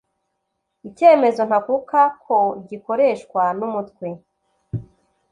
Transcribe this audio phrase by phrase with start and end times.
[0.87, 4.07] Icyemezo ntakuka ko gikoreshwa n umutwe